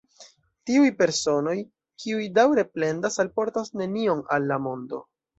[0.67, 1.51] Tiuj personoj,
[2.03, 5.03] kiuj daŭre plendas, alportas nenion al la mondo.